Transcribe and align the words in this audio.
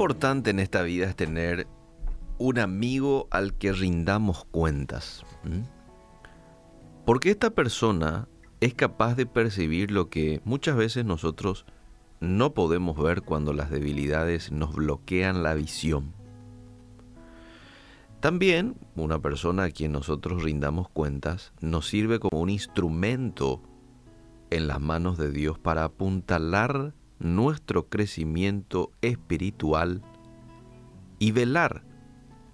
importante 0.00 0.48
en 0.48 0.60
esta 0.60 0.80
vida 0.80 1.04
es 1.04 1.14
tener 1.14 1.66
un 2.38 2.58
amigo 2.58 3.28
al 3.30 3.52
que 3.52 3.70
rindamos 3.70 4.46
cuentas. 4.46 5.26
Porque 7.04 7.28
esta 7.28 7.50
persona 7.50 8.26
es 8.60 8.72
capaz 8.72 9.14
de 9.14 9.26
percibir 9.26 9.90
lo 9.90 10.08
que 10.08 10.40
muchas 10.46 10.74
veces 10.74 11.04
nosotros 11.04 11.66
no 12.18 12.54
podemos 12.54 12.96
ver 12.96 13.20
cuando 13.20 13.52
las 13.52 13.68
debilidades 13.70 14.50
nos 14.52 14.74
bloquean 14.74 15.42
la 15.42 15.52
visión. 15.52 16.14
También 18.20 18.76
una 18.96 19.18
persona 19.18 19.64
a 19.64 19.70
quien 19.70 19.92
nosotros 19.92 20.42
rindamos 20.42 20.88
cuentas 20.88 21.52
nos 21.60 21.86
sirve 21.86 22.20
como 22.20 22.40
un 22.40 22.48
instrumento 22.48 23.60
en 24.48 24.66
las 24.66 24.80
manos 24.80 25.18
de 25.18 25.30
Dios 25.30 25.58
para 25.58 25.84
apuntalar 25.84 26.94
nuestro 27.20 27.88
crecimiento 27.88 28.90
espiritual 29.00 30.02
y 31.20 31.30
velar 31.30 31.84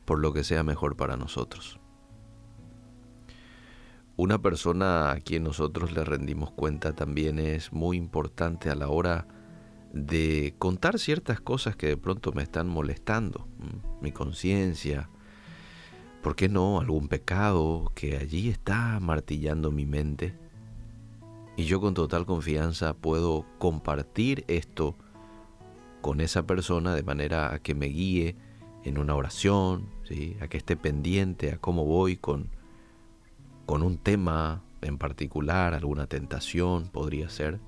por 0.05 0.19
lo 0.19 0.35
que 0.35 0.45
sea 0.45 0.63
mejor 0.63 0.97
para 0.97 1.17
nosotros. 1.17 1.81
Una 4.17 4.43
persona 4.43 5.13
a 5.13 5.21
quien 5.21 5.45
nosotros 5.45 5.93
le 5.93 6.05
rendimos 6.05 6.51
cuenta 6.51 6.95
también 6.95 7.39
es 7.39 7.73
muy 7.73 7.97
importante 7.97 8.69
a 8.69 8.75
la 8.75 8.89
hora 8.89 9.27
de 9.95 10.55
contar 10.59 10.99
ciertas 10.99 11.41
cosas 11.41 11.77
que 11.77 11.87
de 11.87 11.97
pronto 11.97 12.33
me 12.33 12.43
están 12.43 12.69
molestando, 12.69 13.49
mi 14.03 14.13
conciencia, 14.13 15.09
¿Por 16.27 16.35
qué 16.35 16.49
no 16.49 16.81
algún 16.81 17.07
pecado 17.07 17.93
que 17.95 18.17
allí 18.17 18.49
está 18.49 18.99
martillando 18.99 19.71
mi 19.71 19.87
mente? 19.87 20.37
Y 21.57 21.65
yo 21.65 21.81
con 21.81 21.95
total 21.95 22.27
confianza 22.27 22.95
puedo 22.95 23.47
compartir 23.59 24.45
esto 24.47 24.95
con 26.03 26.21
esa 26.21 26.47
persona 26.47 26.95
de 26.95 27.03
manera 27.03 27.55
a 27.55 27.59
que 27.61 27.75
me 27.75 27.87
guíe 27.87 28.37
en 28.85 28.99
una 28.99 29.15
oración, 29.15 29.89
¿sí? 30.05 30.37
a 30.41 30.49
que 30.49 30.59
esté 30.59 30.77
pendiente 30.77 31.53
a 31.53 31.59
cómo 31.59 31.85
voy 31.85 32.17
con, 32.17 32.51
con 33.65 33.83
un 33.83 33.97
tema 33.99 34.63
en 34.83 34.99
particular, 34.99 35.75
alguna 35.75 36.07
tentación 36.07 36.89
podría 36.89 37.29
ser. 37.31 37.59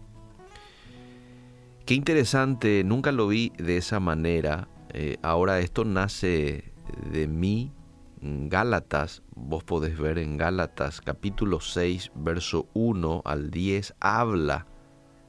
Qué 1.86 1.94
interesante, 1.94 2.84
nunca 2.84 3.10
lo 3.10 3.26
vi 3.26 3.52
de 3.56 3.78
esa 3.78 3.98
manera. 3.98 4.68
Eh, 4.92 5.16
ahora 5.22 5.60
esto 5.60 5.84
nace 5.84 6.72
de 7.10 7.26
mí 7.26 7.72
Gálatas, 8.20 9.22
vos 9.34 9.62
podés 9.62 9.96
ver 9.96 10.18
en 10.18 10.36
Gálatas 10.38 11.00
capítulo 11.00 11.60
6, 11.60 12.10
verso 12.16 12.68
1 12.74 13.22
al 13.24 13.50
10, 13.50 13.94
habla 14.00 14.66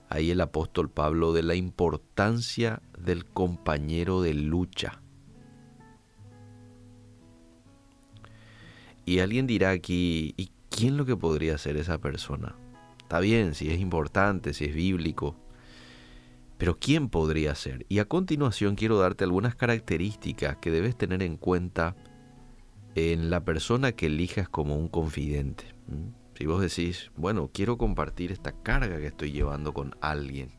ahí 0.10 0.32
el 0.32 0.42
apóstol 0.42 0.90
Pablo 0.90 1.32
de 1.34 1.44
la 1.44 1.54
importancia 1.54 2.82
del 2.98 3.26
compañero 3.26 4.22
de 4.22 4.34
lucha. 4.34 5.04
Y 9.06 9.20
alguien 9.20 9.46
dirá 9.46 9.70
aquí, 9.70 10.34
¿y 10.36 10.52
quién 10.70 10.98
lo 10.98 11.06
que 11.06 11.16
podría 11.16 11.60
ser 11.60 11.78
esa 11.78 12.00
persona? 12.00 12.56
Está 13.02 13.20
bien, 13.20 13.54
si 13.54 13.70
es 13.70 13.80
importante, 13.80 14.54
si 14.54 14.66
es 14.66 14.74
bíblico, 14.74 15.36
pero 16.58 16.78
¿quién 16.78 17.10
podría 17.10 17.54
ser? 17.54 17.86
Y 17.88 18.00
a 18.00 18.06
continuación 18.06 18.76
quiero 18.76 18.98
darte 18.98 19.26
algunas 19.26 19.54
características 19.56 20.58
que 20.58 20.72
debes 20.72 20.98
tener 20.98 21.22
en 21.22 21.38
cuenta 21.38 21.96
en 23.00 23.30
la 23.30 23.44
persona 23.44 23.92
que 23.94 24.08
elijas 24.08 24.50
como 24.50 24.76
un 24.76 24.88
confidente. 24.88 25.66
Si 26.36 26.46
vos 26.46 26.62
decís, 26.62 27.12
bueno, 27.16 27.50
quiero 27.54 27.78
compartir 27.78 28.32
esta 28.32 28.52
carga 28.52 28.98
que 28.98 29.08
estoy 29.08 29.32
llevando 29.32 29.74
con 29.74 29.96
alguien, 30.02 30.52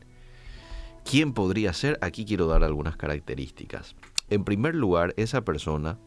¿quién 1.03 1.33
podría 1.33 1.73
ser? 1.73 1.97
Aquí 2.01 2.25
quiero 2.25 2.47
dar 2.47 2.63
algunas 2.63 2.97
características. 2.97 3.95
En 4.29 4.43
primer 4.43 4.75
lugar, 4.75 5.13
esa 5.17 5.43
persona 5.43 5.97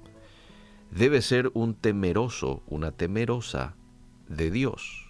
debe 0.91 1.23
ser 1.23 1.51
un 1.55 1.75
temeroso, 1.75 2.63
una 2.67 2.93
temerosa 2.93 3.77
de 4.29 4.51
Dios. 4.51 5.05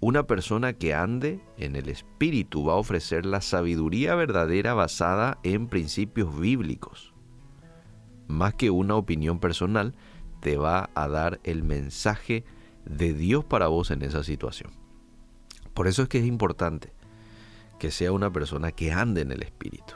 Una 0.00 0.26
persona 0.26 0.72
que 0.72 0.94
ande 0.94 1.40
en 1.58 1.76
el 1.76 1.88
Espíritu 1.88 2.64
va 2.64 2.72
a 2.72 2.76
ofrecer 2.76 3.26
la 3.26 3.40
sabiduría 3.40 4.14
verdadera 4.14 4.74
basada 4.74 5.38
en 5.42 5.68
principios 5.68 6.40
bíblicos. 6.40 7.12
Más 8.26 8.54
que 8.54 8.70
una 8.70 8.96
opinión 8.96 9.40
personal, 9.40 9.94
te 10.40 10.56
va 10.56 10.90
a 10.94 11.08
dar 11.08 11.40
el 11.44 11.62
mensaje 11.62 12.44
de 12.84 13.14
Dios 13.14 13.44
para 13.44 13.68
vos 13.68 13.90
en 13.90 14.02
esa 14.02 14.22
situación. 14.22 14.72
Por 15.74 15.86
eso 15.86 16.02
es 16.02 16.08
que 16.08 16.18
es 16.18 16.26
importante 16.26 16.92
que 17.78 17.90
sea 17.90 18.12
una 18.12 18.32
persona 18.32 18.72
que 18.72 18.92
ande 18.92 19.22
en 19.22 19.32
el 19.32 19.42
Espíritu, 19.42 19.94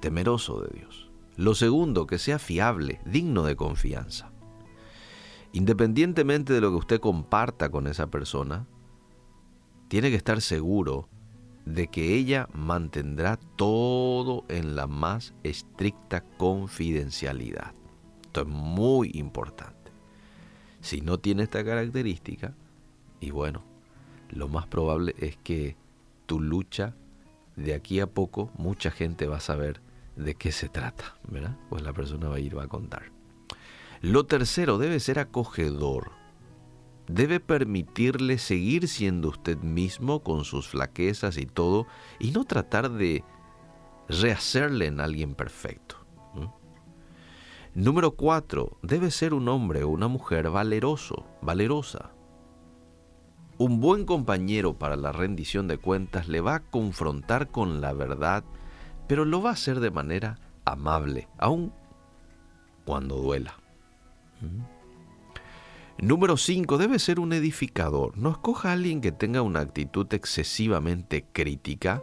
temeroso 0.00 0.60
de 0.62 0.78
Dios. 0.78 1.10
Lo 1.36 1.54
segundo, 1.54 2.06
que 2.06 2.18
sea 2.18 2.38
fiable, 2.38 3.00
digno 3.04 3.42
de 3.44 3.56
confianza. 3.56 4.30
Independientemente 5.52 6.52
de 6.52 6.60
lo 6.60 6.70
que 6.70 6.76
usted 6.76 7.00
comparta 7.00 7.70
con 7.70 7.86
esa 7.86 8.06
persona, 8.06 8.66
tiene 9.88 10.10
que 10.10 10.16
estar 10.16 10.40
seguro 10.40 11.08
de 11.66 11.88
que 11.88 12.14
ella 12.14 12.48
mantendrá 12.54 13.38
todo 13.56 14.44
en 14.48 14.74
la 14.74 14.86
más 14.86 15.34
estricta 15.42 16.22
confidencialidad. 16.38 17.74
Esto 18.32 18.48
es 18.48 18.48
muy 18.48 19.10
importante. 19.12 19.92
Si 20.80 21.02
no 21.02 21.18
tiene 21.18 21.42
esta 21.42 21.62
característica, 21.62 22.54
y 23.20 23.30
bueno, 23.30 23.62
lo 24.30 24.48
más 24.48 24.66
probable 24.66 25.14
es 25.18 25.36
que 25.36 25.76
tu 26.24 26.40
lucha 26.40 26.94
de 27.56 27.74
aquí 27.74 28.00
a 28.00 28.06
poco 28.06 28.50
mucha 28.56 28.90
gente 28.90 29.26
va 29.26 29.36
a 29.36 29.40
saber 29.40 29.82
de 30.16 30.34
qué 30.34 30.50
se 30.50 30.70
trata, 30.70 31.14
¿verdad? 31.28 31.58
Pues 31.68 31.82
la 31.82 31.92
persona 31.92 32.30
va 32.30 32.36
a 32.36 32.40
ir, 32.40 32.56
va 32.56 32.62
a 32.62 32.68
contar. 32.68 33.12
Lo 34.00 34.24
tercero, 34.24 34.78
debe 34.78 34.98
ser 34.98 35.18
acogedor. 35.18 36.12
Debe 37.08 37.38
permitirle 37.38 38.38
seguir 38.38 38.88
siendo 38.88 39.28
usted 39.28 39.58
mismo 39.58 40.22
con 40.22 40.46
sus 40.46 40.68
flaquezas 40.68 41.36
y 41.36 41.44
todo, 41.44 41.86
y 42.18 42.30
no 42.30 42.44
tratar 42.44 42.92
de 42.92 43.24
rehacerle 44.08 44.86
en 44.86 45.00
alguien 45.00 45.34
perfecto. 45.34 46.01
Número 47.74 48.10
cuatro, 48.16 48.76
debe 48.82 49.10
ser 49.10 49.32
un 49.32 49.48
hombre 49.48 49.82
o 49.82 49.88
una 49.88 50.06
mujer 50.06 50.50
valeroso, 50.50 51.24
valerosa. 51.40 52.10
Un 53.56 53.80
buen 53.80 54.04
compañero 54.04 54.74
para 54.74 54.94
la 54.94 55.10
rendición 55.10 55.68
de 55.68 55.78
cuentas 55.78 56.28
le 56.28 56.42
va 56.42 56.56
a 56.56 56.60
confrontar 56.60 57.48
con 57.48 57.80
la 57.80 57.94
verdad, 57.94 58.44
pero 59.08 59.24
lo 59.24 59.40
va 59.40 59.50
a 59.50 59.54
hacer 59.54 59.80
de 59.80 59.90
manera 59.90 60.38
amable, 60.66 61.28
aun 61.38 61.72
cuando 62.84 63.16
duela. 63.16 63.54
¿Mm? 64.42 66.06
Número 66.06 66.36
5. 66.36 66.76
Debe 66.76 66.98
ser 66.98 67.20
un 67.20 67.32
edificador. 67.32 68.18
No 68.18 68.32
escoja 68.32 68.68
a 68.68 68.72
alguien 68.72 69.00
que 69.00 69.12
tenga 69.12 69.40
una 69.40 69.60
actitud 69.60 70.12
excesivamente 70.12 71.24
crítica, 71.32 72.02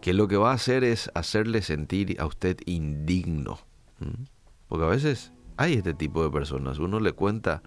que 0.00 0.12
lo 0.12 0.28
que 0.28 0.36
va 0.36 0.52
a 0.52 0.54
hacer 0.54 0.84
es 0.84 1.10
hacerle 1.14 1.62
sentir 1.62 2.20
a 2.20 2.26
usted 2.26 2.58
indigno. 2.64 3.58
¿Mm? 3.98 4.37
Porque 4.68 4.84
a 4.84 4.88
veces 4.88 5.32
hay 5.56 5.74
este 5.74 5.94
tipo 5.94 6.22
de 6.22 6.30
personas. 6.30 6.78
Uno 6.78 7.00
le 7.00 7.12
cuenta 7.12 7.62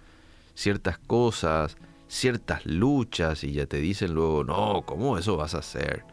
ciertas 0.53 0.97
cosas, 0.97 1.77
ciertas 2.07 2.65
luchas 2.65 3.43
y 3.43 3.53
ya 3.53 3.65
te 3.65 3.77
dicen 3.77 4.13
luego, 4.13 4.43
no, 4.43 4.83
¿cómo 4.85 5.17
eso 5.17 5.37
vas 5.37 5.55
a 5.55 5.59
hacer? 5.59 6.05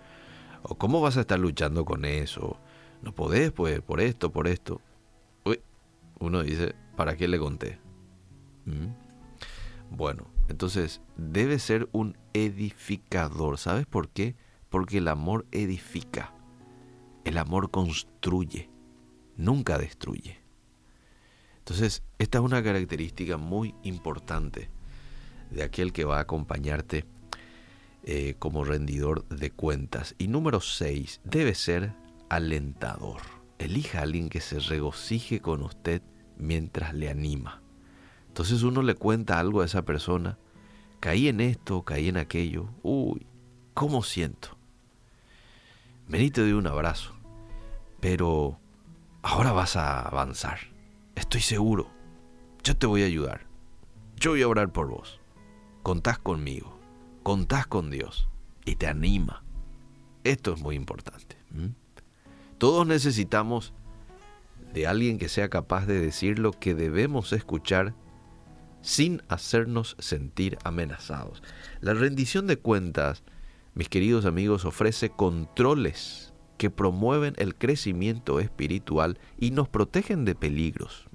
O 0.62 0.76
¿cómo 0.76 1.00
vas 1.00 1.16
a 1.16 1.21
estar 1.21 1.38
luchando 1.38 1.84
con 1.84 2.04
eso? 2.04 2.56
No 3.03 3.15
podés, 3.15 3.53
pues, 3.53 3.81
por 3.81 4.00
esto, 4.00 4.32
por 4.32 4.49
esto. 4.49 4.81
Uy, 5.44 5.60
uno 6.19 6.43
dice, 6.43 6.75
¿para 6.97 7.16
qué 7.16 7.28
le 7.28 7.38
conté? 7.38 7.78
¿Mm? 8.65 8.88
Bueno, 9.91 10.26
entonces 10.49 11.00
debe 11.16 11.59
ser 11.59 11.88
un 11.93 12.16
edificador. 12.32 13.59
¿Sabes 13.59 13.87
por 13.87 14.09
qué? 14.09 14.37
Porque 14.69 14.99
el 14.99 15.09
amor 15.09 15.47
edifica. 15.53 16.34
El 17.25 17.38
amor 17.38 17.70
construye, 17.70 18.70
nunca 19.37 19.79
destruye. 19.79 20.48
Entonces, 21.69 22.03
esta 22.19 22.38
es 22.38 22.44
una 22.44 22.62
característica 22.62 23.37
muy 23.37 23.75
importante 23.82 24.70
de 25.50 25.62
aquel 25.62 25.93
que 25.93 26.06
va 26.06 26.17
a 26.17 26.23
acompañarte 26.23 27.05
eh, 28.05 28.37
como 28.38 28.65
rendidor 28.65 29.29
de 29.29 29.50
cuentas. 29.50 30.15
Y 30.17 30.29
número 30.29 30.62
6, 30.62 31.20
debe 31.25 31.55
ser 31.55 31.93
alentador. 32.31 33.20
Elija 33.59 33.99
a 33.99 34.05
alguien 34.05 34.31
que 34.31 34.41
se 34.41 34.61
regocije 34.61 35.41
con 35.41 35.62
usted 35.62 36.00
mientras 36.38 36.94
le 36.94 37.11
anima. 37.11 37.61
Entonces 38.29 38.62
uno 38.62 38.81
le 38.81 38.94
cuenta 38.94 39.38
algo 39.38 39.61
a 39.61 39.67
esa 39.67 39.85
persona, 39.85 40.38
caí 41.00 41.29
en 41.29 41.43
esto, 41.43 41.82
caí 41.82 42.09
en 42.09 42.17
aquello, 42.17 42.70
uy, 42.82 43.26
¿cómo 43.75 44.03
siento? 44.03 44.56
Vení 46.06 46.31
te 46.31 46.41
doy 46.41 46.53
un 46.53 46.67
abrazo, 46.67 47.15
pero 48.00 48.59
ahora 49.20 49.53
vas 49.53 49.76
a 49.76 50.00
avanzar 50.00 50.78
Estoy 51.19 51.41
seguro. 51.41 51.91
Yo 52.62 52.76
te 52.76 52.87
voy 52.87 53.03
a 53.03 53.06
ayudar. 53.06 53.41
Yo 54.20 54.31
voy 54.31 54.43
a 54.43 54.49
orar 54.49 54.73
por 54.73 54.87
vos. 54.88 55.19
Contás 55.82 56.17
conmigo. 56.20 56.79
Contás 57.25 57.67
con 57.67 57.91
Dios. 57.91 58.29
Y 58.65 58.76
te 58.76 58.87
anima. 58.87 59.43
Esto 60.23 60.55
es 60.55 60.61
muy 60.61 60.76
importante. 60.76 61.37
Todos 62.59 62.87
necesitamos 62.87 63.73
de 64.73 64.87
alguien 64.87 65.19
que 65.19 65.29
sea 65.29 65.49
capaz 65.49 65.87
de 65.87 65.99
decir 65.99 66.38
lo 66.38 66.53
que 66.53 66.76
debemos 66.76 67.32
escuchar 67.32 67.94
sin 68.81 69.20
hacernos 69.26 69.97
sentir 69.99 70.56
amenazados. 70.62 71.43
La 71.81 71.94
rendición 71.94 72.47
de 72.47 72.59
cuentas, 72.59 73.25
mis 73.75 73.88
queridos 73.88 74.25
amigos, 74.25 74.65
ofrece 74.65 75.11
controles 75.11 76.28
que 76.58 76.70
promueven 76.70 77.34
el 77.38 77.55
crecimiento 77.55 78.40
espiritual 78.40 79.19
y 79.38 79.52
nos 79.52 79.69
protegen 79.69 80.25
de 80.25 80.34
peligros. 80.34 81.06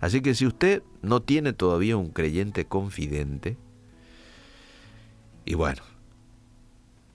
Así 0.00 0.22
que 0.22 0.34
si 0.34 0.46
usted 0.46 0.82
no 1.02 1.20
tiene 1.20 1.52
todavía 1.52 1.96
un 1.96 2.10
creyente 2.10 2.64
confidente, 2.64 3.58
y 5.44 5.54
bueno, 5.54 5.82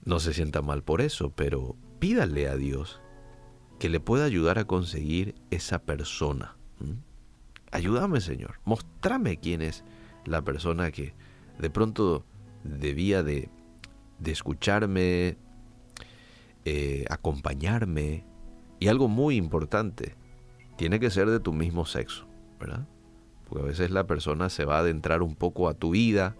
no 0.04 0.20
se 0.20 0.32
sienta 0.32 0.62
mal 0.62 0.82
por 0.82 1.00
eso, 1.00 1.30
pero 1.30 1.74
pídale 1.98 2.48
a 2.48 2.56
Dios 2.56 3.00
que 3.78 3.88
le 3.88 3.98
pueda 4.00 4.24
ayudar 4.24 4.58
a 4.58 4.66
conseguir 4.66 5.34
esa 5.50 5.80
persona. 5.80 6.56
Ayúdame, 7.72 8.20
Señor. 8.20 8.60
Mostrame 8.64 9.38
quién 9.38 9.62
es 9.62 9.84
la 10.24 10.42
persona 10.42 10.90
que 10.90 11.14
de 11.58 11.70
pronto 11.70 12.24
debía 12.64 13.22
de, 13.22 13.50
escucharme, 14.24 15.36
eh, 16.68 17.04
acompañarme. 17.10 18.26
Y 18.80 18.88
algo 18.88 19.06
muy 19.06 19.36
importante, 19.36 20.16
tiene 20.76 20.98
que 20.98 21.10
ser 21.10 21.30
de 21.30 21.38
tu 21.38 21.52
mismo 21.52 21.86
sexo, 21.86 22.26
¿verdad? 22.58 22.88
Porque 23.48 23.64
a 23.64 23.68
veces 23.68 23.92
la 23.92 24.08
persona 24.08 24.50
se 24.50 24.64
va 24.64 24.78
a 24.78 24.80
adentrar 24.80 25.22
un 25.22 25.36
poco 25.36 25.68
a 25.68 25.74
tu 25.74 25.90
vida 25.90 26.36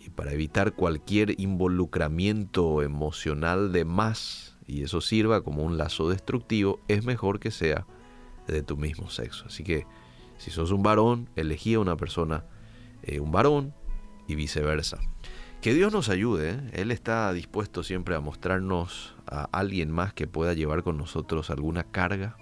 y 0.00 0.10
para 0.10 0.32
evitar 0.32 0.72
cualquier 0.72 1.40
involucramiento 1.40 2.82
emocional 2.82 3.70
de 3.70 3.84
más 3.84 4.58
y 4.66 4.82
eso 4.82 5.00
sirva 5.00 5.42
como 5.42 5.62
un 5.62 5.78
lazo 5.78 6.08
destructivo, 6.08 6.80
es 6.88 7.04
mejor 7.04 7.38
que 7.38 7.52
sea 7.52 7.86
de 8.48 8.62
tu 8.64 8.76
mismo 8.76 9.08
sexo. 9.08 9.44
Así 9.46 9.62
que 9.62 9.86
si 10.36 10.50
sos 10.50 10.72
un 10.72 10.82
varón, 10.82 11.30
elegí 11.36 11.74
a 11.74 11.78
una 11.80 11.96
persona, 11.96 12.44
eh, 13.04 13.20
un 13.20 13.30
varón 13.30 13.72
y 14.26 14.34
viceversa. 14.34 14.98
Que 15.66 15.74
Dios 15.74 15.92
nos 15.92 16.10
ayude, 16.10 16.50
¿eh? 16.50 16.60
Él 16.74 16.92
está 16.92 17.32
dispuesto 17.32 17.82
siempre 17.82 18.14
a 18.14 18.20
mostrarnos 18.20 19.16
a 19.26 19.48
alguien 19.50 19.90
más 19.90 20.14
que 20.14 20.28
pueda 20.28 20.54
llevar 20.54 20.84
con 20.84 20.96
nosotros 20.96 21.50
alguna 21.50 21.82
carga. 21.82 22.36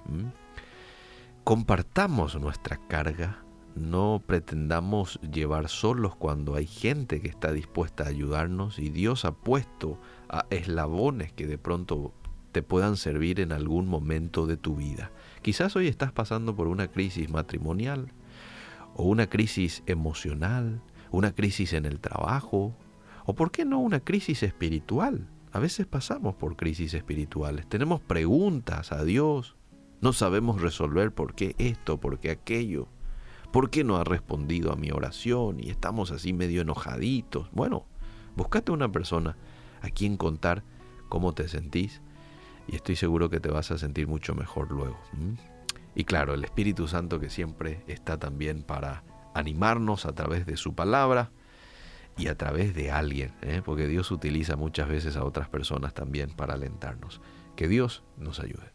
Compartamos 1.42 2.38
nuestra 2.38 2.78
carga, 2.86 3.42
no 3.76 4.22
pretendamos 4.26 5.18
llevar 5.22 5.70
solos 5.70 6.14
cuando 6.16 6.54
hay 6.54 6.66
gente 6.66 7.22
que 7.22 7.28
está 7.28 7.50
dispuesta 7.52 8.04
a 8.04 8.08
ayudarnos 8.08 8.78
y 8.78 8.90
Dios 8.90 9.24
ha 9.24 9.32
puesto 9.32 9.98
a 10.28 10.44
eslabones 10.50 11.32
que 11.32 11.46
de 11.46 11.56
pronto 11.56 12.12
te 12.52 12.62
puedan 12.62 12.98
servir 12.98 13.40
en 13.40 13.52
algún 13.52 13.88
momento 13.88 14.46
de 14.46 14.58
tu 14.58 14.76
vida. 14.76 15.12
Quizás 15.40 15.74
hoy 15.76 15.88
estás 15.88 16.12
pasando 16.12 16.54
por 16.54 16.68
una 16.68 16.88
crisis 16.88 17.30
matrimonial 17.30 18.12
o 18.94 19.04
una 19.04 19.30
crisis 19.30 19.82
emocional, 19.86 20.82
una 21.10 21.34
crisis 21.34 21.72
en 21.72 21.86
el 21.86 22.00
trabajo 22.00 22.76
o 23.24 23.34
por 23.34 23.50
qué 23.50 23.64
no 23.64 23.78
una 23.78 24.00
crisis 24.00 24.42
espiritual. 24.42 25.28
A 25.52 25.58
veces 25.58 25.86
pasamos 25.86 26.34
por 26.34 26.56
crisis 26.56 26.94
espirituales, 26.94 27.68
tenemos 27.68 28.00
preguntas 28.00 28.90
a 28.90 29.04
Dios, 29.04 29.56
no 30.00 30.12
sabemos 30.12 30.60
resolver 30.60 31.12
por 31.12 31.34
qué 31.34 31.54
esto, 31.58 32.00
por 32.00 32.18
qué 32.18 32.30
aquello, 32.30 32.88
por 33.52 33.70
qué 33.70 33.84
no 33.84 33.96
ha 33.96 34.04
respondido 34.04 34.72
a 34.72 34.76
mi 34.76 34.90
oración 34.90 35.60
y 35.60 35.70
estamos 35.70 36.10
así 36.10 36.32
medio 36.32 36.62
enojaditos. 36.62 37.48
Bueno, 37.52 37.86
búscate 38.34 38.72
una 38.72 38.90
persona 38.90 39.36
a 39.80 39.90
quien 39.90 40.16
contar 40.16 40.64
cómo 41.08 41.34
te 41.34 41.46
sentís 41.46 42.02
y 42.66 42.74
estoy 42.74 42.96
seguro 42.96 43.30
que 43.30 43.40
te 43.40 43.50
vas 43.50 43.70
a 43.70 43.78
sentir 43.78 44.08
mucho 44.08 44.34
mejor 44.34 44.72
luego. 44.72 44.98
Y 45.94 46.04
claro, 46.04 46.34
el 46.34 46.44
Espíritu 46.44 46.88
Santo 46.88 47.20
que 47.20 47.30
siempre 47.30 47.84
está 47.86 48.18
también 48.18 48.64
para 48.64 49.04
animarnos 49.34 50.04
a 50.06 50.14
través 50.14 50.46
de 50.46 50.56
su 50.56 50.74
palabra 50.74 51.30
y 52.16 52.28
a 52.28 52.36
través 52.36 52.74
de 52.74 52.90
alguien, 52.90 53.32
¿eh? 53.42 53.62
porque 53.64 53.88
Dios 53.88 54.10
utiliza 54.10 54.56
muchas 54.56 54.88
veces 54.88 55.16
a 55.16 55.24
otras 55.24 55.48
personas 55.48 55.94
también 55.94 56.30
para 56.30 56.54
alentarnos. 56.54 57.20
Que 57.56 57.68
Dios 57.68 58.02
nos 58.16 58.40
ayude. 58.40 58.73